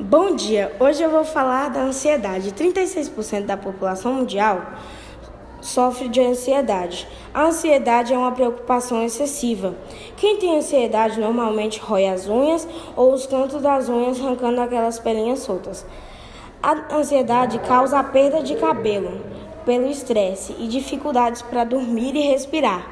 Bom 0.00 0.36
dia! 0.36 0.76
Hoje 0.78 1.02
eu 1.02 1.10
vou 1.10 1.24
falar 1.24 1.70
da 1.70 1.80
ansiedade. 1.80 2.52
36% 2.52 3.46
da 3.46 3.56
população 3.56 4.14
mundial 4.14 4.62
sofre 5.60 6.06
de 6.06 6.20
ansiedade. 6.20 7.08
A 7.34 7.46
ansiedade 7.46 8.14
é 8.14 8.16
uma 8.16 8.30
preocupação 8.30 9.02
excessiva. 9.04 9.74
Quem 10.16 10.36
tem 10.36 10.56
ansiedade 10.56 11.18
normalmente 11.18 11.80
rói 11.80 12.06
as 12.06 12.28
unhas 12.28 12.68
ou 12.94 13.12
os 13.12 13.26
cantos 13.26 13.60
das 13.60 13.88
unhas, 13.88 14.20
arrancando 14.20 14.60
aquelas 14.60 15.00
pelinhas 15.00 15.40
soltas. 15.40 15.84
A 16.62 16.94
ansiedade 16.94 17.58
causa 17.58 17.98
a 17.98 18.04
perda 18.04 18.40
de 18.40 18.54
cabelo 18.54 19.20
pelo 19.66 19.88
estresse 19.88 20.54
e 20.60 20.68
dificuldades 20.68 21.42
para 21.42 21.64
dormir 21.64 22.14
e 22.14 22.20
respirar. 22.20 22.88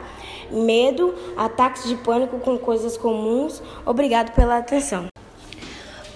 Medo, 0.50 1.14
ataques 1.36 1.88
de 1.88 1.94
pânico 1.94 2.40
com 2.40 2.58
coisas 2.58 2.96
comuns. 2.96 3.62
Obrigado 3.86 4.32
pela 4.32 4.58
atenção. 4.58 5.06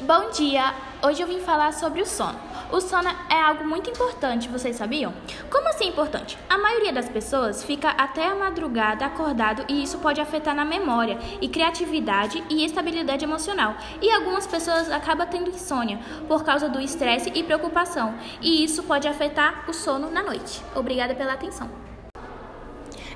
Bom 0.03 0.31
dia! 0.31 0.73
Hoje 1.03 1.23
eu 1.23 1.27
vim 1.27 1.41
falar 1.41 1.75
sobre 1.75 2.01
o 2.01 2.07
sono. 2.07 2.39
O 2.73 2.81
sono 2.81 3.11
é 3.29 3.39
algo 3.39 3.67
muito 3.69 3.91
importante, 3.91 4.49
vocês 4.49 4.77
sabiam? 4.77 5.13
Como 5.51 5.69
assim 5.69 5.89
importante? 5.89 6.39
A 6.49 6.57
maioria 6.57 6.91
das 6.91 7.11
pessoas 7.11 7.63
fica 7.63 7.91
até 7.91 8.27
a 8.27 8.35
madrugada 8.35 9.05
acordado 9.05 9.63
e 9.69 9.83
isso 9.83 9.99
pode 9.99 10.19
afetar 10.19 10.55
na 10.55 10.65
memória 10.65 11.19
e 11.43 11.49
criatividade 11.49 12.43
e 12.49 12.65
estabilidade 12.65 13.27
emocional. 13.27 13.77
E 14.01 14.11
algumas 14.11 14.47
pessoas 14.47 14.91
acabam 14.91 15.29
tendo 15.29 15.51
insônia 15.51 16.01
por 16.27 16.45
causa 16.45 16.67
do 16.67 16.81
estresse 16.81 17.31
e 17.35 17.45
preocupação, 17.45 18.15
e 18.41 18.65
isso 18.65 18.83
pode 18.85 19.07
afetar 19.07 19.67
o 19.69 19.75
sono 19.75 20.11
na 20.11 20.23
noite. 20.23 20.63
Obrigada 20.75 21.15
pela 21.15 21.35
atenção. 21.35 21.69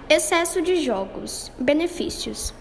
Excesso 0.06 0.60
de 0.60 0.76
jogos. 0.76 1.50
Benefícios. 1.58 2.52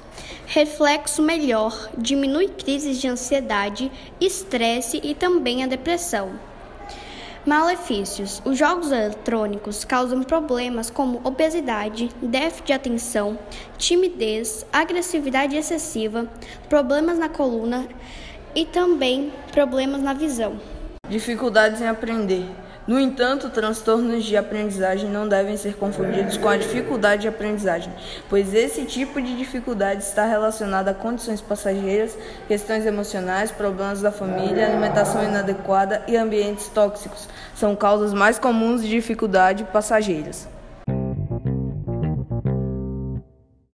Reflexo 0.53 1.23
melhor, 1.23 1.89
diminui 1.97 2.47
crises 2.47 3.01
de 3.01 3.07
ansiedade, 3.07 3.91
estresse 4.21 5.01
e 5.03 5.15
também 5.15 5.63
a 5.63 5.67
depressão. 5.67 6.39
Malefícios: 7.43 8.39
os 8.45 8.55
jogos 8.55 8.91
eletrônicos 8.91 9.83
causam 9.83 10.21
problemas 10.21 10.91
como 10.91 11.19
obesidade, 11.23 12.11
déficit 12.21 12.67
de 12.67 12.73
atenção, 12.73 13.39
timidez, 13.79 14.63
agressividade 14.71 15.55
excessiva, 15.55 16.29
problemas 16.69 17.17
na 17.17 17.29
coluna 17.29 17.87
e 18.53 18.63
também 18.63 19.33
problemas 19.51 20.03
na 20.03 20.13
visão. 20.13 20.61
Dificuldades 21.09 21.81
em 21.81 21.87
aprender. 21.87 22.45
No 22.85 22.99
entanto, 22.99 23.49
transtornos 23.49 24.25
de 24.25 24.35
aprendizagem 24.35 25.09
não 25.09 25.25
devem 25.25 25.55
ser 25.55 25.75
confundidos 25.75 26.35
com 26.35 26.49
a 26.49 26.57
dificuldade 26.57 27.21
de 27.21 27.27
aprendizagem, 27.29 27.93
pois 28.29 28.53
esse 28.53 28.83
tipo 28.83 29.21
de 29.21 29.37
dificuldade 29.37 30.03
está 30.03 30.25
relacionado 30.25 30.89
a 30.89 30.93
condições 30.93 31.39
passageiras, 31.39 32.17
questões 32.45 32.85
emocionais, 32.85 33.51
problemas 33.51 34.01
da 34.01 34.11
família, 34.11 34.65
alimentação 34.65 35.23
inadequada 35.23 36.03
e 36.09 36.17
ambientes 36.17 36.67
tóxicos. 36.67 37.29
São 37.55 37.73
causas 37.73 38.13
mais 38.13 38.37
comuns 38.37 38.81
de 38.81 38.89
dificuldade 38.89 39.63
passageiras. 39.63 40.52